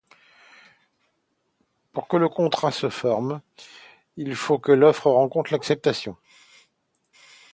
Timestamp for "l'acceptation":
5.53-6.17